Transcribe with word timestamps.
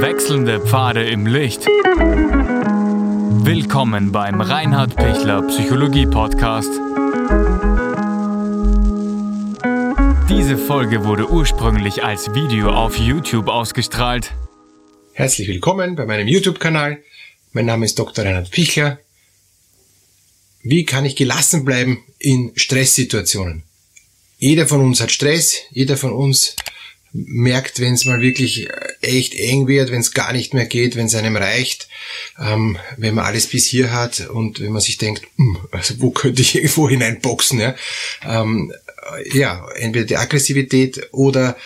Wechselnde 0.00 0.60
Pfade 0.60 1.06
im 1.10 1.26
Licht. 1.26 1.66
Willkommen 3.44 4.12
beim 4.12 4.40
Reinhard 4.40 4.96
Pichler 4.96 5.42
Psychologie 5.42 6.06
Podcast. 6.06 6.70
Diese 10.30 10.56
Folge 10.56 11.04
wurde 11.04 11.30
ursprünglich 11.30 12.02
als 12.02 12.32
Video 12.34 12.70
auf 12.70 12.96
YouTube 12.96 13.48
ausgestrahlt. 13.48 14.32
Herzlich 15.12 15.48
willkommen 15.48 15.96
bei 15.96 16.06
meinem 16.06 16.28
YouTube-Kanal. 16.28 17.02
Mein 17.52 17.66
Name 17.66 17.84
ist 17.84 17.98
Dr. 17.98 18.24
Reinhard 18.24 18.50
Pichler. 18.50 18.98
Wie 20.62 20.86
kann 20.86 21.04
ich 21.04 21.14
gelassen 21.14 21.66
bleiben 21.66 22.02
in 22.18 22.52
Stresssituationen? 22.56 23.64
Jeder 24.38 24.66
von 24.66 24.80
uns 24.80 25.02
hat 25.02 25.10
Stress, 25.10 25.58
jeder 25.72 25.98
von 25.98 26.12
uns 26.12 26.56
merkt, 27.12 27.80
wenn 27.80 27.94
es 27.94 28.04
mal 28.04 28.20
wirklich 28.20 28.68
äh, 28.68 28.72
echt 29.00 29.34
eng 29.34 29.66
wird, 29.66 29.90
wenn 29.90 30.00
es 30.00 30.12
gar 30.12 30.32
nicht 30.32 30.54
mehr 30.54 30.66
geht, 30.66 30.96
wenn 30.96 31.06
es 31.06 31.14
einem 31.14 31.36
reicht, 31.36 31.88
ähm, 32.38 32.78
wenn 32.96 33.14
man 33.14 33.24
alles 33.24 33.48
bis 33.48 33.66
hier 33.66 33.92
hat 33.92 34.28
und 34.28 34.60
wenn 34.60 34.72
man 34.72 34.80
sich 34.80 34.98
denkt, 34.98 35.22
hm, 35.36 35.58
also 35.70 35.94
wo 35.98 36.10
könnte 36.10 36.42
ich 36.42 36.54
irgendwo 36.54 36.88
hineinboxen, 36.88 37.60
ja, 37.60 37.74
ähm, 38.24 38.72
ja 39.32 39.68
entweder 39.76 40.06
die 40.06 40.16
Aggressivität 40.16 41.08
oder 41.12 41.56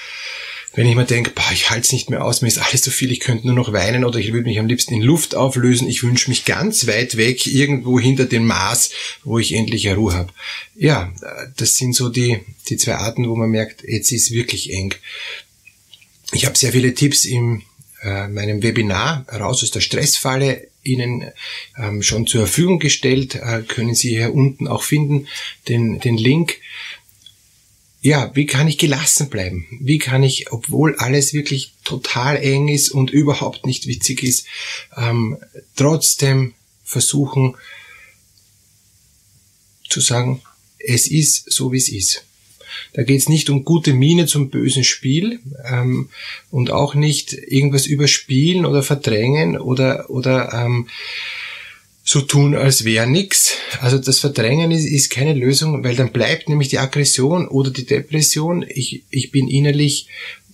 wenn 0.74 0.88
ich 0.88 0.96
mir 0.96 1.04
denke, 1.04 1.30
boah, 1.30 1.50
ich 1.52 1.70
halte 1.70 1.82
es 1.82 1.92
nicht 1.92 2.10
mehr 2.10 2.24
aus, 2.24 2.42
mir 2.42 2.48
ist 2.48 2.58
alles 2.58 2.82
so 2.82 2.90
viel, 2.90 3.12
ich 3.12 3.20
könnte 3.20 3.46
nur 3.46 3.54
noch 3.54 3.72
weinen 3.72 4.04
oder 4.04 4.18
ich 4.18 4.32
würde 4.32 4.48
mich 4.48 4.58
am 4.58 4.66
liebsten 4.66 4.94
in 4.94 5.02
Luft 5.02 5.34
auflösen, 5.34 5.88
ich 5.88 6.02
wünsche 6.02 6.28
mich 6.28 6.44
ganz 6.44 6.86
weit 6.86 7.16
weg, 7.16 7.46
irgendwo 7.46 8.00
hinter 8.00 8.24
dem 8.24 8.46
Maß, 8.46 8.90
wo 9.22 9.38
ich 9.38 9.52
endlich 9.52 9.88
Ruhe 9.88 10.14
habe. 10.14 10.32
Ja, 10.74 11.12
das 11.56 11.76
sind 11.76 11.94
so 11.94 12.08
die, 12.08 12.40
die 12.68 12.76
zwei 12.76 12.96
Arten, 12.96 13.28
wo 13.28 13.36
man 13.36 13.50
merkt, 13.50 13.84
jetzt 13.84 14.10
ist 14.10 14.32
wirklich 14.32 14.72
eng. 14.72 14.94
Ich 16.32 16.46
habe 16.46 16.58
sehr 16.58 16.72
viele 16.72 16.94
Tipps 16.94 17.24
in 17.24 17.62
äh, 18.02 18.26
meinem 18.26 18.62
Webinar 18.62 19.26
raus 19.32 19.62
aus 19.62 19.70
der 19.70 19.80
Stressfalle 19.80 20.68
Ihnen 20.82 21.30
ähm, 21.78 22.02
schon 22.02 22.26
zur 22.26 22.42
Verfügung 22.42 22.78
gestellt, 22.78 23.36
äh, 23.36 23.62
können 23.62 23.94
Sie 23.94 24.10
hier 24.10 24.34
unten 24.34 24.68
auch 24.68 24.82
finden, 24.82 25.28
den, 25.68 26.00
den 26.00 26.18
Link 26.18 26.58
ja, 28.04 28.30
wie 28.34 28.44
kann 28.44 28.68
ich 28.68 28.76
gelassen 28.76 29.30
bleiben? 29.30 29.66
Wie 29.80 29.96
kann 29.96 30.22
ich, 30.22 30.52
obwohl 30.52 30.94
alles 30.96 31.32
wirklich 31.32 31.72
total 31.84 32.36
eng 32.36 32.68
ist 32.68 32.90
und 32.90 33.10
überhaupt 33.10 33.64
nicht 33.64 33.86
witzig 33.86 34.22
ist, 34.22 34.46
ähm, 34.94 35.38
trotzdem 35.74 36.52
versuchen 36.84 37.56
zu 39.88 40.02
sagen, 40.02 40.42
es 40.78 41.06
ist 41.06 41.50
so, 41.50 41.72
wie 41.72 41.78
es 41.78 41.88
ist. 41.88 42.26
Da 42.92 43.04
geht 43.04 43.20
es 43.20 43.30
nicht 43.30 43.48
um 43.48 43.64
gute 43.64 43.94
Miene 43.94 44.26
zum 44.26 44.50
bösen 44.50 44.84
Spiel 44.84 45.40
ähm, 45.64 46.10
und 46.50 46.70
auch 46.70 46.94
nicht 46.94 47.32
irgendwas 47.32 47.86
überspielen 47.86 48.66
oder 48.66 48.82
verdrängen 48.82 49.56
oder, 49.56 50.10
oder 50.10 50.52
ähm, 50.52 50.88
so 52.06 52.20
tun, 52.20 52.54
als 52.54 52.84
wäre 52.84 53.06
nix. 53.06 53.54
Also 53.80 53.98
das 53.98 54.18
Verdrängen 54.18 54.70
ist, 54.70 54.84
ist 54.84 55.10
keine 55.10 55.32
Lösung, 55.32 55.82
weil 55.82 55.96
dann 55.96 56.12
bleibt 56.12 56.50
nämlich 56.50 56.68
die 56.68 56.78
Aggression 56.78 57.48
oder 57.48 57.70
die 57.70 57.86
Depression. 57.86 58.64
Ich, 58.68 59.04
ich 59.08 59.30
bin 59.30 59.48
innerlich 59.48 60.08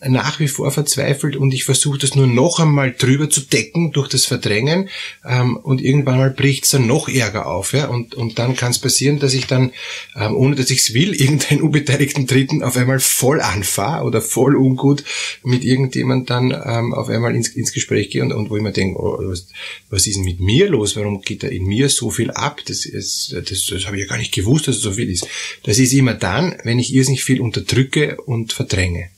nach 0.09 0.41
wie 0.41 0.49
vor 0.49 0.71
verzweifelt 0.71 1.37
und 1.37 1.53
ich 1.53 1.65
versuche 1.65 1.99
das 1.99 2.15
nur 2.15 2.27
noch 2.27 2.59
einmal 2.59 2.93
drüber 2.93 3.29
zu 3.29 3.43
decken 3.43 3.93
durch 3.93 4.09
das 4.09 4.25
Verdrängen 4.25 4.89
ähm, 5.27 5.57
und 5.57 5.83
irgendwann 5.83 6.19
mal 6.19 6.31
bricht 6.31 6.65
es 6.65 6.71
dann 6.71 6.87
noch 6.87 7.09
ärger 7.09 7.47
auf. 7.47 7.73
Ja? 7.75 7.89
Und, 7.89 8.15
und 8.15 8.39
dann 8.39 8.57
kann 8.57 8.71
es 8.71 8.79
passieren, 8.79 9.19
dass 9.19 9.35
ich 9.35 9.47
dann, 9.47 9.73
ähm, 10.17 10.35
ohne 10.35 10.57
dass 10.57 10.71
ich 10.71 10.81
es 10.81 10.95
will, 10.95 11.15
irgendeinen 11.21 11.61
unbeteiligten 11.61 12.27
Dritten 12.27 12.63
auf 12.63 12.77
einmal 12.77 13.01
voll 13.01 13.41
anfahre 13.41 14.05
oder 14.05 14.23
voll 14.23 14.57
ungut 14.57 15.05
mit 15.45 15.65
irgendjemand 15.65 16.31
dann 16.31 16.51
ähm, 16.51 16.95
auf 16.95 17.09
einmal 17.09 17.37
ins, 17.37 17.49
ins 17.49 17.73
Gespräch 17.73 18.11
gehe 18.11 18.23
und, 18.23 18.33
und 18.33 18.49
wo 18.49 18.57
ich 18.57 18.63
mir 18.63 18.73
denke, 18.73 18.99
oh, 18.99 19.19
was, 19.21 19.49
was 19.91 20.07
ist 20.07 20.17
denn 20.17 20.25
mit 20.25 20.41
mir 20.41 20.69
los? 20.69 20.97
Warum 20.97 21.21
geht 21.21 21.43
da 21.43 21.49
in 21.49 21.65
mir 21.65 21.91
so 21.91 22.11
viel 22.11 22.31
ab? 22.31 22.61
Das, 22.67 22.87
ist, 22.87 23.33
das, 23.33 23.67
das 23.67 23.87
habe 23.87 23.97
ich 23.97 24.03
ja 24.03 24.09
gar 24.09 24.19
nicht 24.19 24.33
gewusst, 24.33 24.67
dass 24.67 24.77
es 24.77 24.83
so 24.83 24.93
viel 24.93 25.11
ist. 25.11 25.27
Das 25.65 25.79
ist 25.79 25.93
immer 25.93 26.15
dann, 26.15 26.57
wenn 26.65 26.79
ich 26.79 26.95
irrsinnig 26.95 27.23
viel 27.23 27.41
unterdrücke 27.41 28.17
und 28.17 28.53
verdränge 28.53 29.11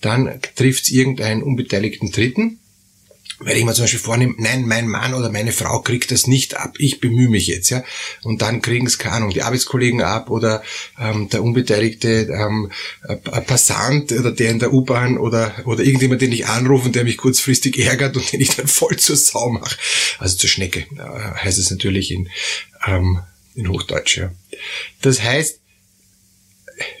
dann 0.00 0.40
trifft 0.56 0.84
es 0.84 0.90
irgendeinen 0.90 1.42
unbeteiligten 1.42 2.10
Dritten, 2.10 2.60
weil 3.40 3.56
ich 3.56 3.64
mir 3.64 3.72
zum 3.72 3.84
Beispiel 3.84 4.00
vornehme, 4.00 4.34
nein, 4.36 4.66
mein 4.66 4.86
Mann 4.86 5.14
oder 5.14 5.30
meine 5.30 5.52
Frau 5.52 5.80
kriegt 5.80 6.10
das 6.10 6.26
nicht 6.26 6.56
ab, 6.58 6.74
ich 6.78 7.00
bemühe 7.00 7.28
mich 7.28 7.46
jetzt, 7.46 7.70
ja. 7.70 7.82
Und 8.22 8.42
dann 8.42 8.60
kriegen 8.60 8.86
es, 8.86 8.98
keine 8.98 9.16
Ahnung, 9.16 9.30
die 9.30 9.42
Arbeitskollegen 9.42 10.02
ab 10.02 10.30
oder 10.30 10.62
ähm, 10.98 11.30
der 11.30 11.42
unbeteiligte 11.42 12.28
ähm, 12.30 12.70
Passant 13.46 14.12
oder 14.12 14.30
der 14.30 14.50
in 14.50 14.58
der 14.58 14.74
U-Bahn 14.74 15.16
oder, 15.16 15.54
oder 15.64 15.82
irgendjemand, 15.82 16.20
den 16.20 16.32
ich 16.32 16.46
anrufe 16.46 16.86
und 16.86 16.96
der 16.96 17.04
mich 17.04 17.16
kurzfristig 17.16 17.78
ärgert 17.78 18.16
und 18.16 18.30
den 18.30 18.42
ich 18.42 18.56
dann 18.56 18.68
voll 18.68 18.96
zur 18.98 19.16
Sau 19.16 19.48
mache. 19.48 19.76
Also 20.18 20.36
zur 20.36 20.50
Schnecke, 20.50 20.80
äh, 20.80 21.42
heißt 21.42 21.58
es 21.58 21.70
natürlich 21.70 22.10
in, 22.10 22.28
ähm, 22.86 23.20
in 23.54 23.68
Hochdeutsch, 23.68 24.18
ja. 24.18 24.32
Das 25.00 25.22
heißt, 25.22 25.59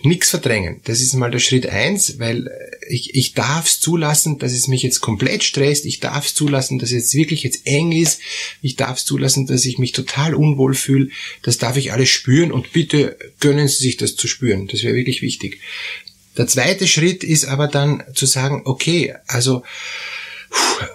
nichts 0.02 0.30
verdrängen. 0.30 0.80
Das 0.84 1.00
ist 1.00 1.14
mal 1.14 1.30
der 1.30 1.38
Schritt 1.38 1.66
eins, 1.66 2.18
weil 2.18 2.46
äh, 2.46 2.86
ich, 2.88 3.14
ich 3.14 3.34
darf 3.34 3.66
es 3.66 3.80
zulassen, 3.80 4.38
dass 4.38 4.52
es 4.52 4.68
mich 4.68 4.82
jetzt 4.82 5.00
komplett 5.00 5.44
stresst. 5.44 5.86
Ich 5.86 6.00
darf 6.00 6.26
es 6.26 6.34
zulassen, 6.34 6.78
dass 6.78 6.90
es 6.90 6.96
jetzt 6.96 7.14
wirklich 7.14 7.42
jetzt 7.42 7.66
eng 7.66 7.92
ist. 7.92 8.20
Ich 8.62 8.76
darf 8.76 8.98
es 8.98 9.04
zulassen, 9.04 9.46
dass 9.46 9.64
ich 9.64 9.78
mich 9.78 9.92
total 9.92 10.34
unwohl 10.34 10.74
fühle. 10.74 11.10
Das 11.42 11.58
darf 11.58 11.76
ich 11.76 11.92
alles 11.92 12.08
spüren 12.08 12.52
und 12.52 12.72
bitte 12.72 13.16
gönnen 13.40 13.68
Sie 13.68 13.82
sich 13.82 13.96
das 13.96 14.16
zu 14.16 14.28
spüren. 14.28 14.66
Das 14.66 14.82
wäre 14.82 14.94
wirklich 14.94 15.22
wichtig. 15.22 15.60
Der 16.36 16.46
zweite 16.46 16.86
Schritt 16.86 17.24
ist 17.24 17.44
aber 17.44 17.68
dann 17.68 18.02
zu 18.14 18.26
sagen, 18.26 18.62
okay, 18.64 19.14
also 19.26 19.62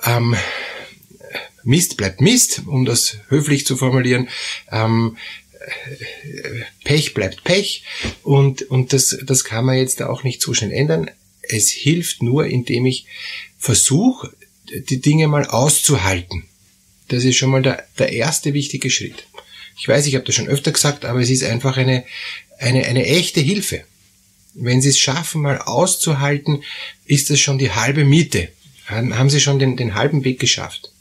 ähm, 0.03 0.35
Mist 1.63 1.97
bleibt 1.97 2.21
Mist, 2.21 2.61
um 2.67 2.85
das 2.85 3.17
höflich 3.29 3.65
zu 3.65 3.75
formulieren. 3.75 4.29
Ähm, 4.71 5.17
Pech 6.83 7.13
bleibt 7.13 7.43
Pech 7.43 7.83
und, 8.23 8.63
und 8.63 8.93
das, 8.93 9.17
das 9.23 9.43
kann 9.43 9.65
man 9.65 9.77
jetzt 9.77 10.01
auch 10.01 10.23
nicht 10.23 10.41
so 10.41 10.53
schnell 10.53 10.71
ändern. 10.71 11.09
Es 11.41 11.69
hilft 11.69 12.23
nur, 12.23 12.45
indem 12.45 12.85
ich 12.85 13.05
versuche, 13.57 14.31
die 14.89 15.01
Dinge 15.01 15.27
mal 15.27 15.45
auszuhalten. 15.45 16.43
Das 17.07 17.23
ist 17.23 17.35
schon 17.35 17.51
mal 17.51 17.61
der, 17.61 17.85
der 17.99 18.11
erste 18.11 18.53
wichtige 18.53 18.89
Schritt. 18.89 19.27
Ich 19.77 19.87
weiß, 19.87 20.05
ich 20.05 20.15
habe 20.15 20.25
das 20.25 20.35
schon 20.35 20.47
öfter 20.47 20.71
gesagt, 20.71 21.05
aber 21.05 21.19
es 21.19 21.29
ist 21.29 21.43
einfach 21.43 21.77
eine, 21.77 22.05
eine, 22.57 22.85
eine 22.85 23.05
echte 23.05 23.41
Hilfe. 23.41 23.83
Wenn 24.53 24.81
Sie 24.81 24.89
es 24.89 24.97
schaffen, 24.97 25.41
mal 25.41 25.59
auszuhalten, 25.59 26.63
ist 27.05 27.29
das 27.29 27.39
schon 27.39 27.57
die 27.57 27.71
halbe 27.71 28.05
Miete. 28.05 28.49
Haben 28.85 29.29
Sie 29.29 29.41
schon 29.41 29.59
den, 29.59 29.75
den 29.75 29.95
halben 29.95 30.23
Weg 30.23 30.39
geschafft. 30.39 30.91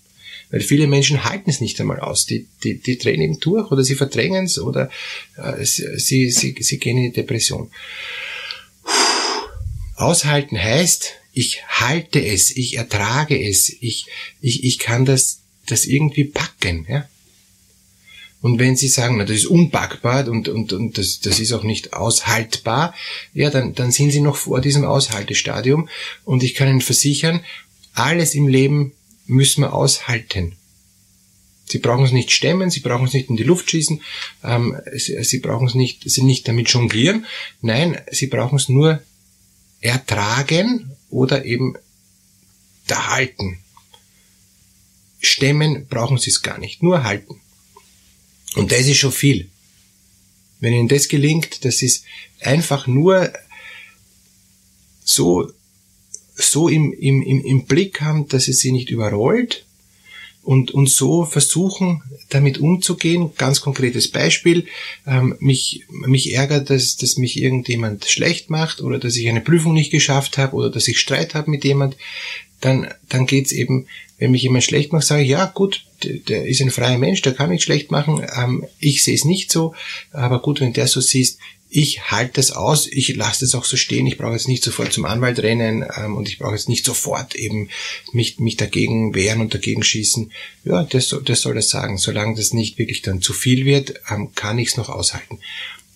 Weil 0.54 0.60
viele 0.60 0.86
Menschen 0.86 1.24
halten 1.24 1.50
es 1.50 1.60
nicht 1.60 1.80
einmal 1.80 1.98
aus. 1.98 2.26
Die, 2.26 2.46
die, 2.62 2.78
die 2.78 2.96
drehen 2.96 3.20
eben 3.20 3.40
durch 3.40 3.72
oder 3.72 3.82
sie 3.82 3.96
verdrängen 3.96 4.44
es 4.44 4.56
oder 4.60 4.88
äh, 5.36 5.64
sie, 5.64 6.30
sie, 6.30 6.54
sie 6.56 6.78
gehen 6.78 6.96
in 6.96 7.10
die 7.10 7.12
Depression. 7.12 7.72
Aushalten 9.96 10.56
heißt, 10.56 11.10
ich 11.32 11.64
halte 11.66 12.24
es, 12.24 12.56
ich 12.56 12.76
ertrage 12.76 13.36
es, 13.36 13.68
ich, 13.68 14.06
ich, 14.40 14.62
ich 14.62 14.78
kann 14.78 15.04
das, 15.04 15.40
das 15.66 15.86
irgendwie 15.86 16.22
packen. 16.22 16.86
Ja? 16.88 17.08
Und 18.40 18.60
wenn 18.60 18.76
Sie 18.76 18.86
sagen, 18.86 19.16
na, 19.16 19.24
das 19.24 19.38
ist 19.38 19.46
unpackbar 19.46 20.28
und, 20.28 20.46
und, 20.46 20.72
und 20.72 20.98
das, 20.98 21.18
das 21.18 21.40
ist 21.40 21.52
auch 21.52 21.64
nicht 21.64 21.94
aushaltbar, 21.94 22.94
ja, 23.32 23.50
dann, 23.50 23.74
dann 23.74 23.90
sind 23.90 24.12
Sie 24.12 24.20
noch 24.20 24.36
vor 24.36 24.60
diesem 24.60 24.84
Aushaltestadium. 24.84 25.88
Und 26.24 26.44
ich 26.44 26.54
kann 26.54 26.68
Ihnen 26.68 26.80
versichern, 26.80 27.40
alles 27.94 28.36
im 28.36 28.46
Leben 28.46 28.92
müssen 29.26 29.62
wir 29.62 29.72
aushalten. 29.72 30.56
Sie 31.66 31.78
brauchen 31.78 32.04
es 32.04 32.12
nicht 32.12 32.30
stemmen, 32.30 32.70
sie 32.70 32.80
brauchen 32.80 33.06
es 33.06 33.14
nicht 33.14 33.30
in 33.30 33.36
die 33.36 33.42
Luft 33.42 33.70
schießen, 33.70 34.02
ähm, 34.42 34.76
sie, 34.94 35.22
sie 35.24 35.38
brauchen 35.38 35.66
es 35.66 35.74
nicht, 35.74 36.02
sie 36.04 36.22
nicht 36.22 36.46
damit 36.46 36.68
jonglieren. 36.68 37.24
Nein, 37.62 38.00
sie 38.10 38.26
brauchen 38.26 38.56
es 38.56 38.68
nur 38.68 39.02
ertragen 39.80 40.92
oder 41.08 41.44
eben 41.44 41.74
da 42.86 43.08
halten. 43.08 43.58
Stemmen 45.20 45.86
brauchen 45.88 46.18
sie 46.18 46.30
es 46.30 46.42
gar 46.42 46.58
nicht, 46.58 46.82
nur 46.82 47.02
halten. 47.04 47.40
Und 48.56 48.72
das 48.72 48.86
ist 48.86 48.98
schon 48.98 49.12
viel. 49.12 49.50
Wenn 50.60 50.74
Ihnen 50.74 50.88
das 50.88 51.08
gelingt, 51.08 51.64
das 51.64 51.82
ist 51.82 52.04
einfach 52.40 52.86
nur 52.86 53.32
so 55.04 55.50
so 56.34 56.68
im, 56.68 56.92
im, 56.92 57.22
im, 57.22 57.44
im 57.44 57.64
Blick 57.64 58.00
haben, 58.00 58.28
dass 58.28 58.48
es 58.48 58.58
sie 58.58 58.72
nicht 58.72 58.90
überrollt 58.90 59.64
und, 60.44 60.72
und 60.72 60.90
so 60.90 61.24
versuchen, 61.24 62.02
damit 62.28 62.58
umzugehen. 62.58 63.30
Ganz 63.36 63.60
konkretes 63.60 64.08
Beispiel, 64.08 64.66
ähm, 65.06 65.36
mich, 65.40 65.84
mich 65.88 66.34
ärgert, 66.34 66.70
dass, 66.70 66.96
dass 66.96 67.16
mich 67.16 67.40
irgendjemand 67.40 68.04
schlecht 68.04 68.50
macht 68.50 68.80
oder 68.80 68.98
dass 68.98 69.16
ich 69.16 69.28
eine 69.28 69.40
Prüfung 69.40 69.72
nicht 69.72 69.90
geschafft 69.90 70.38
habe 70.38 70.54
oder 70.54 70.70
dass 70.70 70.88
ich 70.88 70.98
Streit 70.98 71.34
habe 71.34 71.50
mit 71.50 71.64
jemand, 71.64 71.96
dann, 72.60 72.88
dann 73.08 73.26
geht's 73.26 73.52
eben, 73.52 73.86
wenn 74.18 74.30
mich 74.30 74.42
jemand 74.42 74.64
schlecht 74.64 74.92
macht, 74.92 75.04
sage 75.04 75.22
ich, 75.22 75.28
ja 75.28 75.46
gut, 75.46 75.84
der, 76.02 76.14
der 76.14 76.46
ist 76.46 76.60
ein 76.60 76.70
freier 76.70 76.98
Mensch, 76.98 77.22
der 77.22 77.34
kann 77.34 77.50
mich 77.50 77.62
schlecht 77.62 77.90
machen, 77.90 78.24
ähm, 78.36 78.64
ich 78.78 79.02
sehe 79.02 79.14
es 79.14 79.24
nicht 79.24 79.50
so, 79.50 79.74
aber 80.12 80.40
gut, 80.40 80.60
wenn 80.60 80.72
der 80.72 80.86
so 80.86 81.00
siehst, 81.00 81.38
ich 81.76 82.12
halte 82.12 82.34
das 82.34 82.52
aus, 82.52 82.86
ich 82.86 83.16
lasse 83.16 83.40
das 83.40 83.56
auch 83.56 83.64
so 83.64 83.76
stehen, 83.76 84.06
ich 84.06 84.16
brauche 84.16 84.34
jetzt 84.34 84.46
nicht 84.46 84.62
sofort 84.62 84.92
zum 84.92 85.04
Anwalt 85.04 85.40
rennen 85.40 85.84
ähm, 85.96 86.14
und 86.16 86.28
ich 86.28 86.38
brauche 86.38 86.54
jetzt 86.54 86.68
nicht 86.68 86.84
sofort 86.84 87.34
eben 87.34 87.68
mich, 88.12 88.38
mich 88.38 88.56
dagegen 88.56 89.12
wehren 89.16 89.40
und 89.40 89.54
dagegen 89.54 89.82
schießen. 89.82 90.30
Ja, 90.64 90.84
das, 90.84 91.12
das 91.24 91.40
soll 91.40 91.56
das 91.56 91.70
sagen. 91.70 91.98
Solange 91.98 92.36
das 92.36 92.52
nicht 92.52 92.78
wirklich 92.78 93.02
dann 93.02 93.22
zu 93.22 93.32
viel 93.32 93.64
wird, 93.64 93.94
ähm, 94.08 94.32
kann 94.36 94.60
ich 94.60 94.68
es 94.68 94.76
noch 94.76 94.88
aushalten. 94.88 95.40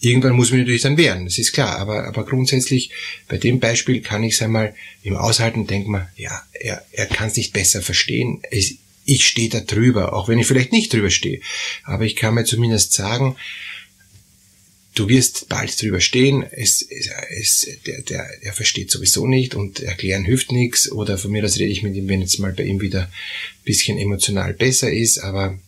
Irgendwann 0.01 0.35
muss 0.35 0.51
man 0.51 0.59
natürlich 0.59 0.83
dann 0.83 0.97
wehren, 0.97 1.27
das 1.27 1.39
ist 1.39 1.53
klar. 1.53 1.79
Aber, 1.79 2.09
aber 2.09 2.25
grundsätzlich, 2.25 2.91
bei 3.29 3.39
dem 3.39 3.61
Beispiel 3.61 4.01
kann 4.01 4.25
ich 4.25 4.35
es 4.35 4.43
einmal 4.43 4.75
im 5.05 5.17
Aushalten 5.17 5.69
denken, 5.69 5.93
man, 5.93 6.09
ja, 6.17 6.43
er, 6.55 6.85
er 6.91 7.07
kann 7.07 7.29
es 7.29 7.37
nicht 7.37 7.53
besser 7.53 7.83
verstehen. 7.83 8.43
Es, 8.51 8.75
ich 9.05 9.25
stehe 9.29 9.49
da 9.49 9.61
drüber, 9.61 10.13
auch 10.13 10.29
wenn 10.29 10.41
ich 10.41 10.47
vielleicht 10.49 10.73
nicht 10.73 10.93
drüber 10.93 11.11
stehe. 11.11 11.41
Aber 11.85 12.05
ich 12.05 12.17
kann 12.17 12.35
mir 12.35 12.45
zumindest 12.45 12.95
sagen, 12.95 13.37
du 14.99 15.09
wirst 15.09 15.49
bald 15.49 15.81
drüber 15.81 16.01
stehen, 16.01 16.43
es, 16.51 16.83
es, 16.83 17.11
es, 17.31 17.69
der, 17.87 18.03
der, 18.03 18.29
der 18.43 18.53
versteht 18.53 18.91
sowieso 18.91 19.27
nicht 19.27 19.55
und 19.55 19.81
erklären 19.81 20.25
hilft 20.25 20.51
nichts 20.51 20.91
oder 20.91 21.19
von 21.19 21.31
mir 21.31 21.45
aus 21.45 21.57
rede 21.57 21.71
ich 21.71 21.83
mit 21.83 21.95
ihm, 21.95 22.09
wenn 22.09 22.21
jetzt 22.21 22.39
mal 22.39 22.53
bei 22.53 22.65
ihm 22.65 22.81
wieder 22.81 23.03
ein 23.03 23.65
bisschen 23.65 23.99
emotional 23.99 24.55
besser 24.55 24.93
ist, 24.93 25.19
aber 25.19 25.59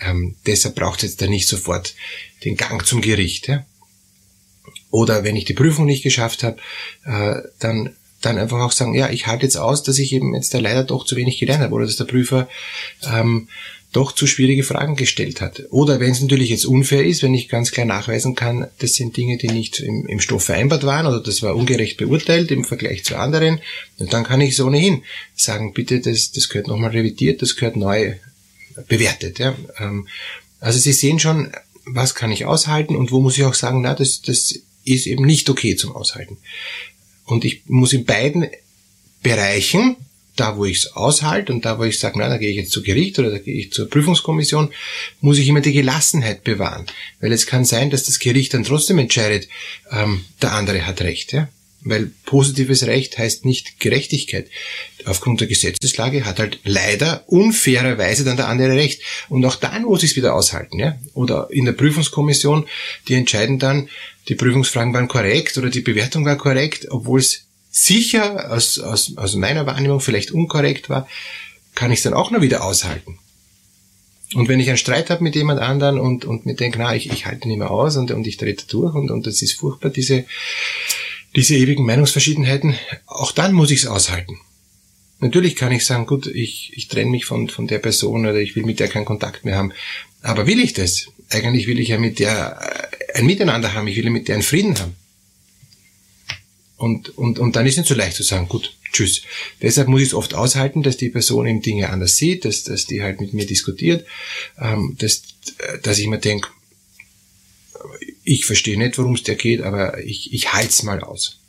ähm, 0.00 0.34
deshalb 0.46 0.74
braucht 0.74 1.02
jetzt 1.02 1.22
da 1.22 1.26
nicht 1.26 1.46
sofort 1.46 1.94
den 2.44 2.56
Gang 2.56 2.84
zum 2.84 3.00
Gericht. 3.00 3.48
Ja? 3.48 3.64
Oder 4.90 5.22
wenn 5.24 5.36
ich 5.36 5.44
die 5.44 5.54
Prüfung 5.54 5.84
nicht 5.86 6.02
geschafft 6.02 6.42
habe, 6.42 6.60
äh, 7.04 7.42
dann 7.58 7.94
dann 8.20 8.36
einfach 8.36 8.60
auch 8.60 8.72
sagen, 8.72 8.94
ja, 8.94 9.08
ich 9.08 9.26
halte 9.26 9.46
jetzt 9.46 9.56
aus, 9.56 9.82
dass 9.82 9.98
ich 9.98 10.12
eben 10.12 10.34
jetzt 10.34 10.52
da 10.52 10.58
leider 10.58 10.84
doch 10.84 11.06
zu 11.06 11.16
wenig 11.16 11.38
gelernt 11.38 11.62
habe 11.62 11.74
oder 11.74 11.86
dass 11.86 11.96
der 11.96 12.04
Prüfer 12.04 12.50
ähm, 13.10 13.48
doch 13.92 14.12
zu 14.12 14.26
schwierige 14.26 14.62
Fragen 14.62 14.94
gestellt 14.94 15.40
hat. 15.40 15.64
Oder 15.70 15.98
wenn 15.98 16.12
es 16.12 16.20
natürlich 16.20 16.50
jetzt 16.50 16.64
unfair 16.64 17.04
ist, 17.04 17.22
wenn 17.22 17.34
ich 17.34 17.48
ganz 17.48 17.72
klar 17.72 17.86
nachweisen 17.86 18.36
kann, 18.36 18.68
das 18.78 18.94
sind 18.94 19.16
Dinge, 19.16 19.36
die 19.36 19.48
nicht 19.48 19.80
im, 19.80 20.06
im 20.06 20.20
Stoff 20.20 20.44
vereinbart 20.44 20.84
waren 20.84 21.06
oder 21.06 21.20
das 21.20 21.42
war 21.42 21.56
ungerecht 21.56 21.96
beurteilt 21.96 22.52
im 22.52 22.64
Vergleich 22.64 23.04
zu 23.04 23.16
anderen, 23.16 23.60
dann 23.98 24.24
kann 24.24 24.40
ich 24.40 24.52
es 24.52 24.60
ohnehin 24.60 25.02
sagen, 25.34 25.72
bitte, 25.72 26.00
das, 26.00 26.30
das 26.30 26.48
gehört 26.48 26.68
nochmal 26.68 26.90
revidiert, 26.90 27.42
das 27.42 27.56
gehört 27.56 27.76
neu 27.76 28.14
bewertet. 28.86 29.40
Ja. 29.40 29.56
Ähm, 29.78 30.06
also 30.60 30.78
Sie 30.78 30.92
sehen 30.92 31.18
schon, 31.18 31.50
was 31.84 32.14
kann 32.14 32.30
ich 32.30 32.44
aushalten 32.44 32.94
und 32.94 33.10
wo 33.10 33.20
muss 33.20 33.38
ich 33.38 33.44
auch 33.44 33.54
sagen, 33.54 33.80
na, 33.82 33.94
das, 33.94 34.22
das 34.22 34.54
ist 34.84 35.06
eben 35.06 35.24
nicht 35.24 35.50
okay 35.50 35.74
zum 35.74 35.96
Aushalten. 35.96 36.38
Und 37.24 37.44
ich 37.44 37.62
muss 37.66 37.92
in 37.92 38.04
beiden 38.04 38.48
Bereichen, 39.22 39.96
da 40.40 40.56
wo 40.56 40.64
ich 40.64 40.78
es 40.78 40.96
aushalte 40.96 41.52
und 41.52 41.64
da 41.64 41.78
wo 41.78 41.84
ich 41.84 41.98
sage, 41.98 42.18
na, 42.18 42.28
da 42.28 42.38
gehe 42.38 42.50
ich 42.50 42.56
jetzt 42.56 42.72
zu 42.72 42.82
Gericht 42.82 43.18
oder 43.18 43.30
da 43.30 43.38
gehe 43.38 43.54
ich 43.54 43.72
zur 43.72 43.90
Prüfungskommission, 43.90 44.72
muss 45.20 45.38
ich 45.38 45.46
immer 45.46 45.60
die 45.60 45.74
Gelassenheit 45.74 46.44
bewahren. 46.44 46.86
Weil 47.20 47.32
es 47.32 47.46
kann 47.46 47.66
sein, 47.66 47.90
dass 47.90 48.04
das 48.04 48.18
Gericht 48.18 48.54
dann 48.54 48.64
trotzdem 48.64 48.98
entscheidet, 48.98 49.48
ähm, 49.90 50.24
der 50.40 50.52
andere 50.52 50.86
hat 50.86 51.02
Recht. 51.02 51.32
Ja? 51.32 51.48
Weil 51.82 52.10
positives 52.24 52.86
Recht 52.86 53.18
heißt 53.18 53.44
nicht 53.44 53.80
Gerechtigkeit. 53.80 54.48
Aufgrund 55.04 55.40
der 55.40 55.48
Gesetzeslage 55.48 56.24
hat 56.24 56.38
halt 56.38 56.58
leider 56.64 57.24
unfairerweise 57.26 58.24
dann 58.24 58.36
der 58.38 58.48
andere 58.48 58.76
Recht. 58.76 59.02
Und 59.28 59.44
auch 59.44 59.56
dann 59.56 59.82
muss 59.82 60.02
ich 60.02 60.12
es 60.12 60.16
wieder 60.16 60.34
aushalten. 60.34 60.78
Ja? 60.78 60.98
Oder 61.12 61.48
in 61.50 61.66
der 61.66 61.72
Prüfungskommission, 61.72 62.66
die 63.08 63.14
entscheiden 63.14 63.58
dann, 63.58 63.90
die 64.28 64.34
Prüfungsfragen 64.34 64.94
waren 64.94 65.08
korrekt 65.08 65.58
oder 65.58 65.68
die 65.68 65.80
Bewertung 65.80 66.24
war 66.24 66.36
korrekt, 66.36 66.86
obwohl 66.90 67.20
es 67.20 67.44
sicher 67.70 68.52
aus, 68.52 68.78
aus, 68.78 69.16
aus 69.16 69.36
meiner 69.36 69.66
Wahrnehmung 69.66 70.00
vielleicht 70.00 70.32
unkorrekt 70.32 70.88
war, 70.88 71.06
kann 71.74 71.92
ich 71.92 72.00
es 72.00 72.02
dann 72.02 72.14
auch 72.14 72.30
noch 72.30 72.40
wieder 72.40 72.64
aushalten. 72.64 73.18
Und 74.34 74.48
wenn 74.48 74.60
ich 74.60 74.68
einen 74.68 74.78
Streit 74.78 75.10
habe 75.10 75.24
mit 75.24 75.34
jemand 75.34 75.60
anderen 75.60 75.98
und, 75.98 76.24
und 76.24 76.46
mir 76.46 76.54
denke, 76.54 76.78
na, 76.78 76.94
ich, 76.94 77.10
ich 77.10 77.26
halte 77.26 77.48
nicht 77.48 77.58
mehr 77.58 77.70
aus 77.70 77.96
und, 77.96 78.10
und 78.10 78.26
ich 78.26 78.36
trete 78.36 78.66
durch 78.68 78.94
und, 78.94 79.10
und 79.10 79.26
das 79.26 79.42
ist 79.42 79.54
furchtbar, 79.54 79.90
diese, 79.90 80.24
diese 81.34 81.56
ewigen 81.56 81.84
Meinungsverschiedenheiten, 81.84 82.76
auch 83.06 83.32
dann 83.32 83.52
muss 83.52 83.70
ich 83.70 83.80
es 83.80 83.86
aushalten. 83.86 84.38
Natürlich 85.18 85.56
kann 85.56 85.72
ich 85.72 85.84
sagen, 85.84 86.06
gut, 86.06 86.26
ich, 86.26 86.72
ich 86.74 86.88
trenne 86.88 87.10
mich 87.10 87.24
von, 87.24 87.48
von 87.48 87.66
der 87.66 87.78
Person 87.78 88.24
oder 88.24 88.38
ich 88.38 88.56
will 88.56 88.64
mit 88.64 88.80
der 88.80 88.88
keinen 88.88 89.04
Kontakt 89.04 89.44
mehr 89.44 89.56
haben. 89.56 89.72
Aber 90.22 90.46
will 90.46 90.60
ich 90.60 90.72
das? 90.72 91.08
Eigentlich 91.28 91.66
will 91.66 91.78
ich 91.78 91.88
ja 91.88 91.98
mit 91.98 92.18
der 92.18 92.58
äh, 93.12 93.18
ein 93.18 93.26
Miteinander 93.26 93.74
haben, 93.74 93.86
ich 93.86 93.96
will 93.96 94.04
ja 94.04 94.10
mit 94.10 94.28
der 94.28 94.36
einen 94.36 94.42
Frieden 94.42 94.78
haben. 94.78 94.96
Und, 96.80 97.18
und, 97.18 97.38
und 97.38 97.56
dann 97.56 97.66
ist 97.66 97.74
es 97.74 97.78
nicht 97.80 97.88
so 97.88 97.94
leicht 97.94 98.16
zu 98.16 98.22
sagen, 98.22 98.48
gut, 98.48 98.74
tschüss. 98.90 99.20
Deshalb 99.60 99.88
muss 99.88 100.00
ich 100.00 100.08
es 100.08 100.14
oft 100.14 100.32
aushalten, 100.32 100.82
dass 100.82 100.96
die 100.96 101.10
Person 101.10 101.46
eben 101.46 101.60
Dinge 101.60 101.90
anders 101.90 102.16
sieht, 102.16 102.46
dass, 102.46 102.64
dass 102.64 102.86
die 102.86 103.02
halt 103.02 103.20
mit 103.20 103.34
mir 103.34 103.44
diskutiert, 103.44 104.06
ähm, 104.58 104.96
dass, 104.98 105.24
dass 105.82 105.98
ich 105.98 106.06
mir 106.06 106.18
denke, 106.18 106.48
ich 108.24 108.46
verstehe 108.46 108.78
nicht, 108.78 108.96
worum 108.96 109.14
es 109.14 109.24
dir 109.24 109.34
geht, 109.34 109.60
aber 109.60 110.02
ich, 110.02 110.32
ich 110.32 110.54
halte 110.54 110.70
es 110.70 110.82
mal 110.82 111.00
aus. 111.02 111.40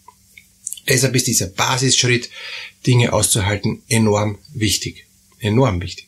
Deshalb 0.90 1.16
ist 1.16 1.28
dieser 1.28 1.48
Basisschritt, 1.48 2.30
Dinge 2.86 3.14
auszuhalten, 3.14 3.84
enorm 3.88 4.38
wichtig. 4.54 5.06
Enorm 5.40 5.82
wichtig. 5.82 6.08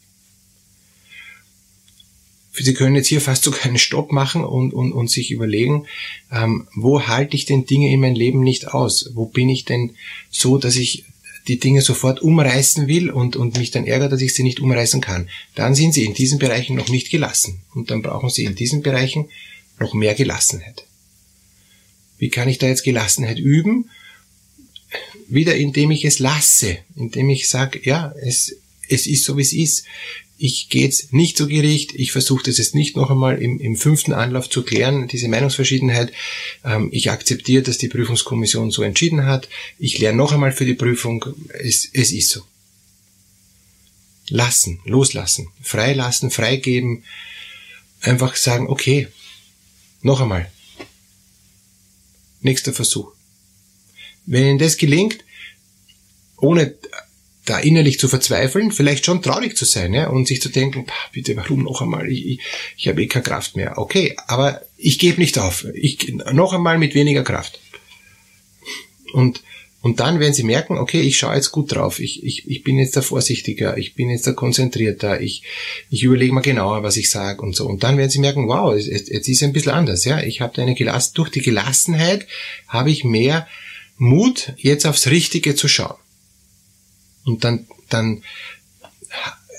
Sie 2.56 2.74
können 2.76 2.96
jetzt 2.96 3.08
hier 3.08 3.22
fast 3.22 3.44
sogar 3.44 3.66
einen 3.66 3.80
Stopp 3.80 4.12
machen 4.12 4.44
und, 4.44 4.74
und, 4.74 4.92
und 4.92 5.10
sich 5.10 5.32
überlegen, 5.32 5.88
ähm, 6.32 6.68
wo 6.76 7.08
halte 7.08 7.36
ich 7.36 7.46
denn 7.46 7.66
Dinge 7.66 7.92
in 7.92 8.00
meinem 8.00 8.16
Leben 8.16 8.42
nicht 8.42 8.68
aus? 8.68 9.10
Wo 9.16 9.26
bin 9.26 9.50
ich 9.50 9.66
denn 9.66 9.96
so, 10.30 10.60
dass 10.60 10.76
ich 10.76 11.06
die 11.48 11.60
Dinge 11.60 11.82
sofort 11.82 12.22
umreißen 12.22 12.88
will 12.88 13.10
und, 13.10 13.36
und 13.36 13.58
mich 13.58 13.72
dann 13.72 13.88
ärgert, 13.88 14.12
dass 14.12 14.22
ich 14.22 14.36
sie 14.36 14.44
nicht 14.44 14.60
umreißen 14.60 15.02
kann? 15.02 15.30
Dann 15.56 15.74
sind 15.74 15.96
Sie 15.96 16.06
in 16.06 16.14
diesen 16.14 16.38
Bereichen 16.38 16.76
noch 16.76 16.90
nicht 16.90 17.10
gelassen. 17.10 17.62
Und 17.74 17.90
dann 17.90 18.04
brauchen 18.04 18.30
Sie 18.30 18.44
in 18.44 18.56
diesen 18.56 18.84
Bereichen 18.84 19.30
noch 19.80 19.96
mehr 19.96 20.14
Gelassenheit. 20.14 20.86
Wie 22.20 22.30
kann 22.30 22.50
ich 22.50 22.60
da 22.60 22.68
jetzt 22.68 22.84
Gelassenheit 22.84 23.40
üben? 23.40 23.90
Wieder 25.28 25.56
indem 25.56 25.90
ich 25.90 26.06
es 26.06 26.20
lasse, 26.20 26.78
indem 26.96 27.30
ich 27.30 27.50
sage, 27.50 27.82
ja, 27.84 28.14
es, 28.22 28.56
es 28.88 29.08
ist 29.08 29.24
so, 29.24 29.38
wie 29.38 29.42
es 29.42 29.54
ist. 29.54 29.86
Ich 30.45 30.68
gehe 30.68 30.84
jetzt 30.84 31.13
nicht 31.13 31.38
zu 31.38 31.48
Gericht, 31.48 31.95
ich 31.95 32.12
versuche 32.12 32.44
das 32.44 32.57
jetzt 32.57 32.75
nicht 32.75 32.98
noch 32.98 33.10
einmal 33.10 33.42
im, 33.42 33.62
im 33.62 33.78
fünften 33.78 34.12
Anlauf 34.12 34.50
zu 34.50 34.63
klären, 34.63 35.07
diese 35.07 35.30
Meinungsverschiedenheit. 35.30 36.12
Ähm, 36.66 36.90
ich 36.92 37.10
akzeptiere, 37.12 37.63
dass 37.63 37.78
die 37.78 37.88
Prüfungskommission 37.88 38.69
so 38.69 38.84
entschieden 38.84 39.25
hat. 39.25 39.48
Ich 39.80 40.00
lerne 40.00 40.18
noch 40.18 40.34
einmal 40.34 40.51
für 40.51 40.66
die 40.66 40.74
Prüfung. 40.74 41.25
Es, 41.48 41.88
es 41.94 42.12
ist 42.12 42.31
so. 42.31 42.42
Lassen, 44.28 44.81
loslassen, 44.84 45.48
freilassen, 45.62 46.30
freigeben. 46.30 47.06
Einfach 48.01 48.36
sagen, 48.36 48.68
okay, 48.68 49.07
noch 50.01 50.19
einmal. 50.19 50.51
Nächster 52.42 52.74
Versuch. 52.74 53.13
Wenn 54.25 54.44
Ihnen 54.44 54.60
das 54.60 54.75
gelingt, 54.75 55.24
ohne 56.36 56.75
da 57.46 57.60
innerlich 57.60 58.00
zu 58.00 58.08
verzweifeln, 58.08 58.72
vielleicht 58.72 59.06
schon 59.06 59.22
traurig 59.22 59.58
zu 59.58 59.66
sein 59.66 59.94
ja, 59.94 60.08
und 60.08 60.28
sich 60.28 60.42
zu 60.42 60.50
denken, 60.50 60.86
bitte, 61.12 61.36
warum 61.36 61.64
noch 61.64 61.82
einmal, 61.82 62.10
ich, 62.10 62.26
ich, 62.26 62.40
ich 62.78 62.88
habe 62.88 63.04
eh 63.04 63.08
keine 63.08 63.24
Kraft 63.24 63.56
mehr. 63.56 63.78
Okay, 63.78 64.16
aber 64.28 64.62
ich 64.78 64.98
gebe 64.98 65.20
nicht 65.20 65.38
auf. 65.38 65.66
Ich, 65.74 66.14
noch 66.32 66.54
einmal 66.54 66.78
mit 66.78 66.96
weniger 66.96 67.24
Kraft. 67.24 67.60
Und, 69.14 69.44
und 69.82 70.00
dann 70.00 70.22
werden 70.22 70.34
sie 70.34 70.44
merken, 70.44 70.78
okay, 70.78 71.02
ich 71.02 71.18
schaue 71.18 71.36
jetzt 71.36 71.52
gut 71.52 71.74
drauf, 71.74 72.00
ich, 72.00 72.24
ich, 72.24 72.48
ich 72.48 72.64
bin 72.64 72.80
jetzt 72.80 72.96
da 72.96 73.02
vorsichtiger, 73.02 73.78
ich 73.78 73.94
bin 73.94 74.10
jetzt 74.10 74.26
da 74.26 74.32
konzentrierter, 74.32 75.20
ich, 75.20 75.44
ich 75.90 76.04
überlege 76.04 76.34
mal 76.34 76.42
genauer, 76.42 76.84
was 76.84 76.96
ich 76.96 77.10
sage 77.10 77.42
und 77.42 77.56
so. 77.56 77.68
Und 77.68 77.84
dann 77.84 77.98
werden 77.98 78.10
sie 78.10 78.20
merken, 78.20 78.48
wow, 78.48 78.74
jetzt, 78.74 79.10
jetzt 79.10 79.28
ist 79.28 79.42
es 79.42 79.44
ein 79.44 79.54
bisschen 79.54 79.74
anders. 79.74 80.06
Ja, 80.06 80.24
Ich 80.24 80.40
habe 80.40 80.54
da 80.56 80.62
eine 80.62 80.76
Gelassen, 80.76 81.12
durch 81.16 81.30
die 81.30 81.42
Gelassenheit 81.42 82.26
habe 82.70 82.90
ich 82.90 83.04
mehr 83.04 83.48
Mut, 83.98 84.54
jetzt 84.58 84.86
aufs 84.86 85.08
Richtige 85.08 85.56
zu 85.56 85.68
schauen. 85.68 85.98
Und 87.25 87.44
dann, 87.44 87.68
dann 87.89 88.24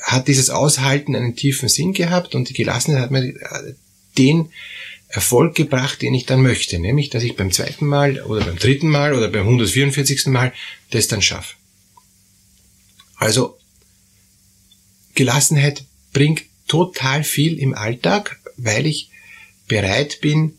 hat 0.02 0.28
dieses 0.28 0.50
Aushalten 0.50 1.16
einen 1.16 1.36
tiefen 1.36 1.68
Sinn 1.68 1.92
gehabt 1.92 2.34
und 2.34 2.48
die 2.48 2.54
Gelassenheit 2.54 3.02
hat 3.02 3.10
mir 3.10 3.24
äh, 3.24 3.74
den 4.18 4.50
Erfolg 5.08 5.54
gebracht, 5.54 6.02
den 6.02 6.12
ich 6.12 6.26
dann 6.26 6.42
möchte, 6.42 6.78
nämlich, 6.78 7.08
dass 7.08 7.22
ich 7.22 7.36
beim 7.36 7.52
zweiten 7.52 7.86
Mal 7.86 8.20
oder 8.22 8.44
beim 8.44 8.58
dritten 8.58 8.88
Mal 8.88 9.14
oder 9.14 9.28
beim 9.28 9.42
144. 9.42 10.26
Mal 10.26 10.52
das 10.90 11.08
dann 11.08 11.22
schaffe. 11.22 11.54
Also, 13.16 13.56
Gelassenheit 15.14 15.84
bringt 16.12 16.42
total 16.66 17.22
viel 17.22 17.58
im 17.58 17.74
Alltag, 17.74 18.40
weil 18.56 18.86
ich 18.86 19.10
bereit 19.68 20.20
bin, 20.20 20.54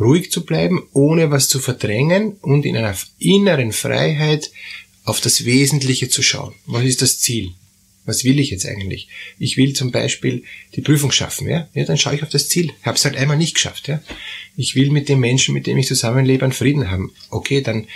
ruhig 0.00 0.30
zu 0.32 0.44
bleiben, 0.44 0.82
ohne 0.92 1.30
was 1.30 1.48
zu 1.48 1.60
verdrängen 1.60 2.32
und 2.40 2.64
in 2.64 2.76
einer 2.76 2.96
inneren 3.18 3.72
Freiheit 3.72 4.50
auf 5.04 5.20
das 5.20 5.44
Wesentliche 5.44 6.08
zu 6.08 6.22
schauen. 6.22 6.54
Was 6.66 6.84
ist 6.84 7.02
das 7.02 7.18
Ziel? 7.18 7.52
Was 8.04 8.24
will 8.24 8.40
ich 8.40 8.50
jetzt 8.50 8.66
eigentlich? 8.66 9.08
Ich 9.38 9.56
will 9.56 9.74
zum 9.74 9.92
Beispiel 9.92 10.42
die 10.74 10.80
Prüfung 10.80 11.12
schaffen, 11.12 11.48
ja? 11.48 11.68
Ja, 11.72 11.84
dann 11.84 11.98
schaue 11.98 12.16
ich 12.16 12.22
auf 12.22 12.30
das 12.30 12.48
Ziel. 12.48 12.72
Ich 12.80 12.86
habe 12.86 12.96
es 12.96 13.04
halt 13.04 13.16
einmal 13.16 13.36
nicht 13.36 13.54
geschafft, 13.54 13.86
ja? 13.86 14.02
Ich 14.56 14.74
will 14.74 14.90
mit 14.90 15.08
dem 15.08 15.20
Menschen, 15.20 15.54
mit 15.54 15.66
dem 15.66 15.78
ich 15.78 15.86
zusammenlebe, 15.86 16.44
einen 16.44 16.52
Frieden 16.52 16.90
haben. 16.90 17.12
Okay, 17.30 17.60
dann 17.60 17.86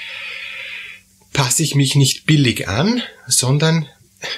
passe 1.33 1.65
ich 1.65 1.75
mich 1.75 1.97
nicht 1.97 2.25
billig 2.25 2.69
an, 2.69 3.03
sondern 3.27 3.89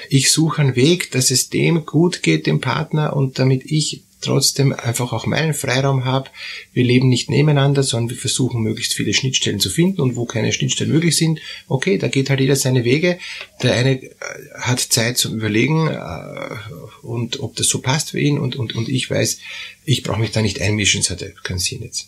ich 0.09 0.31
suche 0.31 0.61
einen 0.61 0.75
Weg, 0.75 1.11
dass 1.11 1.31
es 1.31 1.49
dem 1.49 1.85
gut 1.85 2.23
geht, 2.23 2.47
dem 2.47 2.61
Partner, 2.61 3.15
und 3.15 3.37
damit 3.39 3.63
ich 3.65 4.01
trotzdem 4.21 4.73
einfach 4.73 5.13
auch 5.13 5.25
meinen 5.25 5.53
Freiraum 5.53 6.05
habe. 6.05 6.29
Wir 6.73 6.83
leben 6.83 7.09
nicht 7.09 7.29
nebeneinander, 7.29 7.83
sondern 7.83 8.09
wir 8.09 8.17
versuchen 8.17 8.61
möglichst 8.61 8.93
viele 8.93 9.13
Schnittstellen 9.13 9.59
zu 9.59 9.69
finden 9.69 10.01
und 10.01 10.15
wo 10.15 10.25
keine 10.25 10.51
Schnittstellen 10.51 10.91
möglich 10.91 11.15
sind, 11.15 11.39
okay, 11.67 11.97
da 11.97 12.07
geht 12.07 12.29
halt 12.29 12.39
jeder 12.39 12.55
seine 12.55 12.83
Wege. 12.83 13.17
Der 13.63 13.75
eine 13.75 14.01
äh, 14.01 14.15
hat 14.55 14.79
Zeit 14.79 15.17
zum 15.17 15.35
Überlegen 15.35 15.87
äh, 15.87 16.55
und 17.01 17.39
ob 17.39 17.55
das 17.55 17.67
so 17.67 17.79
passt 17.79 18.11
für 18.11 18.19
ihn 18.19 18.37
und, 18.37 18.55
und, 18.55 18.75
und 18.75 18.89
ich 18.89 19.09
weiß, 19.09 19.39
ich 19.85 20.03
brauche 20.03 20.19
mich 20.19 20.31
da 20.31 20.41
nicht 20.41 20.61
einmischen, 20.61 21.01
das 21.01 21.11
hat 21.11 21.43
keinen 21.43 21.59
Sinn 21.59 21.81
jetzt. 21.81 22.07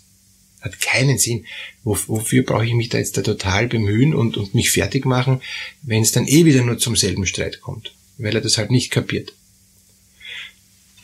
Hat 0.59 0.79
keinen 0.79 1.17
Sinn. 1.17 1.45
Wofür 1.83 2.43
brauche 2.43 2.65
ich 2.65 2.73
mich 2.73 2.89
da 2.89 2.99
jetzt 2.99 3.17
da 3.17 3.23
total 3.23 3.67
bemühen 3.67 4.13
und, 4.13 4.37
und 4.37 4.53
mich 4.53 4.69
fertig 4.69 5.05
machen, 5.05 5.41
wenn 5.81 6.03
es 6.03 6.11
dann 6.11 6.27
eh 6.27 6.45
wieder 6.45 6.63
nur 6.63 6.77
zum 6.77 6.95
selben 6.95 7.25
Streit 7.25 7.61
kommt, 7.61 7.95
weil 8.19 8.35
er 8.35 8.41
das 8.41 8.59
halt 8.59 8.69
nicht 8.69 8.91
kapiert. 8.91 9.33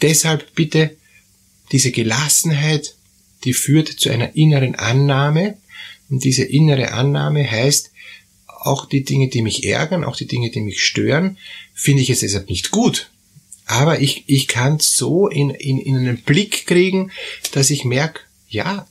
Deshalb 0.01 0.53
bitte 0.55 0.95
diese 1.71 1.91
Gelassenheit, 1.91 2.95
die 3.43 3.53
führt 3.53 3.87
zu 3.87 4.09
einer 4.09 4.35
inneren 4.35 4.75
Annahme 4.75 5.57
und 6.09 6.23
diese 6.23 6.43
innere 6.43 6.91
Annahme 6.93 7.49
heißt, 7.49 7.91
auch 8.47 8.85
die 8.85 9.03
Dinge, 9.03 9.29
die 9.29 9.41
mich 9.41 9.65
ärgern, 9.65 10.03
auch 10.03 10.15
die 10.15 10.27
Dinge, 10.27 10.49
die 10.49 10.61
mich 10.61 10.83
stören, 10.83 11.37
finde 11.73 12.01
ich 12.01 12.09
jetzt 12.09 12.21
deshalb 12.21 12.49
nicht 12.49 12.71
gut. 12.71 13.11
Aber 13.65 13.99
ich, 13.99 14.23
ich 14.27 14.47
kann 14.47 14.79
so 14.79 15.27
in, 15.27 15.49
in, 15.49 15.77
in 15.77 15.97
einen 15.97 16.21
Blick 16.21 16.65
kriegen, 16.67 17.11
dass 17.51 17.69
ich 17.69 17.83
merke, 17.83 18.21
ja, 18.49 18.87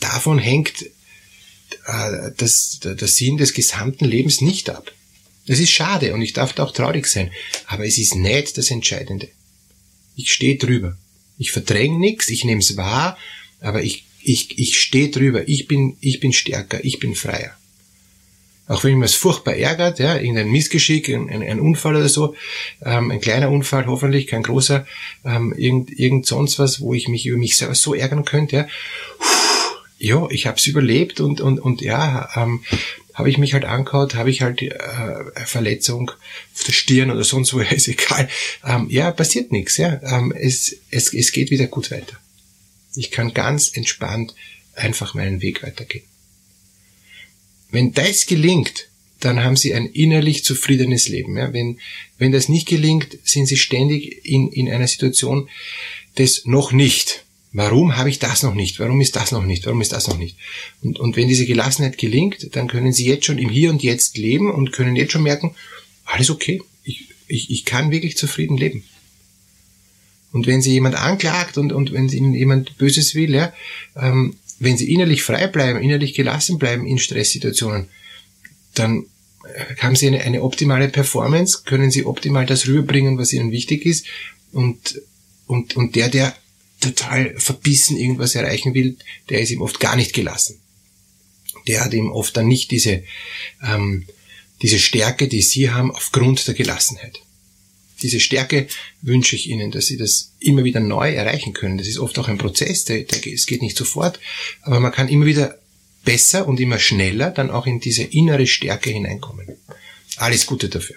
davon 0.00 0.38
hängt 0.38 0.82
äh, 1.86 2.30
das, 2.36 2.80
der 2.82 3.08
Sinn 3.08 3.38
des 3.38 3.54
gesamten 3.54 4.04
Lebens 4.04 4.40
nicht 4.40 4.70
ab. 4.70 4.92
Das 5.46 5.58
ist 5.58 5.70
schade 5.70 6.14
und 6.14 6.22
ich 6.22 6.34
darf 6.34 6.52
da 6.52 6.64
auch 6.64 6.72
traurig 6.72 7.06
sein, 7.06 7.30
aber 7.66 7.86
es 7.86 7.98
ist 7.98 8.14
nicht 8.14 8.56
das 8.58 8.70
Entscheidende. 8.70 9.28
Ich 10.16 10.32
stehe 10.32 10.56
drüber. 10.56 10.96
Ich 11.38 11.52
verdränge 11.52 11.98
nichts, 11.98 12.28
ich 12.28 12.44
nehme 12.44 12.60
es 12.60 12.76
wahr, 12.76 13.18
aber 13.60 13.82
ich, 13.82 14.04
ich, 14.22 14.58
ich 14.58 14.78
stehe 14.78 15.10
drüber. 15.10 15.48
Ich 15.48 15.66
bin, 15.66 15.96
ich 16.00 16.20
bin 16.20 16.32
stärker, 16.32 16.84
ich 16.84 16.98
bin 16.98 17.14
freier. 17.14 17.56
Auch 18.68 18.84
wenn 18.84 18.94
mich 18.98 19.10
was 19.10 19.14
furchtbar 19.14 19.54
ärgert, 19.54 19.98
ja, 19.98 20.16
irgendein 20.16 20.50
Missgeschick, 20.50 21.08
ein, 21.08 21.28
ein, 21.28 21.42
ein 21.42 21.60
Unfall 21.60 21.96
oder 21.96 22.08
so, 22.08 22.34
ähm, 22.84 23.10
ein 23.10 23.20
kleiner 23.20 23.50
Unfall, 23.50 23.86
hoffentlich 23.86 24.28
kein 24.28 24.44
großer, 24.44 24.86
ähm, 25.24 25.52
irgend, 25.56 25.98
irgend 25.98 26.26
sonst 26.26 26.58
was, 26.58 26.80
wo 26.80 26.94
ich 26.94 27.08
mich 27.08 27.26
über 27.26 27.38
mich 27.38 27.56
selber 27.56 27.74
so 27.74 27.92
ärgern 27.92 28.24
könnte, 28.24 28.56
ja. 28.56 28.66
ja, 29.98 30.26
ich 30.30 30.46
habe 30.46 30.58
es 30.58 30.66
überlebt 30.66 31.20
und, 31.20 31.40
und, 31.40 31.58
und 31.58 31.82
ja, 31.82 32.28
ähm, 32.36 32.62
habe 33.14 33.30
ich 33.30 33.38
mich 33.38 33.52
halt 33.54 33.64
angehaut, 33.64 34.14
habe 34.14 34.30
ich 34.30 34.42
halt 34.42 34.62
äh, 34.62 35.46
Verletzung 35.46 36.10
auf 36.54 36.64
der 36.64 36.72
Stirn 36.72 37.10
oder 37.10 37.24
sonst 37.24 37.52
wo, 37.52 37.60
ist 37.60 37.88
egal. 37.88 38.28
Ähm, 38.64 38.88
ja, 38.90 39.10
passiert 39.10 39.52
nichts. 39.52 39.76
Ja, 39.76 40.00
ähm, 40.02 40.32
es, 40.32 40.76
es, 40.90 41.12
es 41.12 41.32
geht 41.32 41.50
wieder 41.50 41.66
gut 41.66 41.90
weiter. 41.90 42.16
Ich 42.94 43.10
kann 43.10 43.34
ganz 43.34 43.74
entspannt 43.74 44.34
einfach 44.74 45.14
meinen 45.14 45.42
Weg 45.42 45.62
weitergehen. 45.62 46.04
Wenn 47.70 47.92
das 47.92 48.26
gelingt, 48.26 48.88
dann 49.20 49.42
haben 49.42 49.56
Sie 49.56 49.72
ein 49.72 49.86
innerlich 49.86 50.44
zufriedenes 50.44 51.08
Leben. 51.08 51.36
Ja? 51.36 51.52
Wenn, 51.52 51.78
wenn 52.18 52.32
das 52.32 52.48
nicht 52.48 52.68
gelingt, 52.68 53.18
sind 53.24 53.46
Sie 53.46 53.56
ständig 53.56 54.24
in, 54.24 54.48
in 54.48 54.70
einer 54.70 54.88
Situation 54.88 55.48
des 56.18 56.44
noch 56.44 56.72
nicht. 56.72 57.24
Warum 57.52 57.96
habe 57.96 58.08
ich 58.08 58.18
das 58.18 58.42
noch 58.42 58.54
nicht? 58.54 58.80
Warum 58.80 59.00
ist 59.00 59.14
das 59.14 59.30
noch 59.30 59.44
nicht? 59.44 59.66
Warum 59.66 59.82
ist 59.82 59.92
das 59.92 60.08
noch 60.08 60.16
nicht? 60.16 60.38
Und, 60.82 60.98
und 60.98 61.16
wenn 61.16 61.28
diese 61.28 61.44
Gelassenheit 61.44 61.98
gelingt, 61.98 62.56
dann 62.56 62.66
können 62.66 62.92
Sie 62.92 63.06
jetzt 63.06 63.26
schon 63.26 63.38
im 63.38 63.50
Hier 63.50 63.70
und 63.70 63.82
Jetzt 63.82 64.16
leben 64.16 64.50
und 64.50 64.72
können 64.72 64.96
jetzt 64.96 65.12
schon 65.12 65.22
merken, 65.22 65.54
alles 66.04 66.30
okay. 66.30 66.62
Ich, 66.82 67.08
ich, 67.28 67.50
ich 67.50 67.64
kann 67.66 67.90
wirklich 67.90 68.16
zufrieden 68.16 68.56
leben. 68.56 68.84
Und 70.32 70.46
wenn 70.46 70.62
Sie 70.62 70.72
jemand 70.72 70.94
anklagt 70.94 71.58
und, 71.58 71.74
und 71.74 71.92
wenn 71.92 72.08
Ihnen 72.08 72.32
jemand 72.32 72.78
Böses 72.78 73.14
will, 73.14 73.34
ja, 73.34 73.52
ähm, 73.96 74.36
wenn 74.58 74.78
Sie 74.78 74.90
innerlich 74.90 75.22
frei 75.22 75.46
bleiben, 75.46 75.82
innerlich 75.82 76.14
gelassen 76.14 76.58
bleiben 76.58 76.86
in 76.86 76.98
Stresssituationen, 76.98 77.88
dann 78.74 79.04
äh, 79.44 79.76
haben 79.76 79.94
Sie 79.94 80.06
eine, 80.06 80.22
eine 80.22 80.42
optimale 80.42 80.88
Performance, 80.88 81.64
können 81.66 81.90
Sie 81.90 82.06
optimal 82.06 82.46
das 82.46 82.66
rüberbringen, 82.66 83.18
was 83.18 83.34
Ihnen 83.34 83.50
wichtig 83.52 83.84
ist. 83.84 84.06
Und, 84.52 85.02
und, 85.46 85.76
und 85.76 85.96
der, 85.96 86.08
der 86.08 86.34
total 86.82 87.38
verbissen 87.38 87.96
irgendwas 87.96 88.34
erreichen 88.34 88.74
will, 88.74 88.96
der 89.28 89.40
ist 89.40 89.50
ihm 89.50 89.62
oft 89.62 89.80
gar 89.80 89.96
nicht 89.96 90.12
gelassen. 90.12 90.58
Der 91.66 91.84
hat 91.84 91.94
ihm 91.94 92.10
oft 92.10 92.36
dann 92.36 92.48
nicht 92.48 92.70
diese, 92.70 93.04
ähm, 93.62 94.06
diese 94.62 94.78
Stärke, 94.78 95.28
die 95.28 95.42
sie 95.42 95.70
haben, 95.70 95.90
aufgrund 95.90 96.46
der 96.46 96.54
Gelassenheit. 96.54 97.20
Diese 98.02 98.20
Stärke 98.20 98.66
wünsche 99.00 99.36
ich 99.36 99.48
Ihnen, 99.48 99.70
dass 99.70 99.86
Sie 99.86 99.96
das 99.96 100.32
immer 100.40 100.64
wieder 100.64 100.80
neu 100.80 101.12
erreichen 101.12 101.52
können. 101.52 101.78
Das 101.78 101.86
ist 101.86 101.98
oft 101.98 102.18
auch 102.18 102.26
ein 102.26 102.38
Prozess, 102.38 102.84
der, 102.84 103.02
der, 103.04 103.24
es 103.32 103.46
geht 103.46 103.62
nicht 103.62 103.76
sofort, 103.76 104.18
aber 104.62 104.80
man 104.80 104.90
kann 104.90 105.08
immer 105.08 105.26
wieder 105.26 105.58
besser 106.04 106.48
und 106.48 106.58
immer 106.58 106.80
schneller 106.80 107.30
dann 107.30 107.50
auch 107.50 107.66
in 107.66 107.78
diese 107.78 108.02
innere 108.02 108.48
Stärke 108.48 108.90
hineinkommen. 108.90 109.46
Alles 110.16 110.46
Gute 110.46 110.68
dafür. 110.68 110.96